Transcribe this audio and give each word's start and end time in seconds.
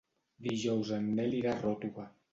Dijous 0.47 0.93
en 0.97 1.13
Nel 1.21 1.39
irà 1.43 1.55
a 1.55 1.61
Ròtova. 1.67 2.13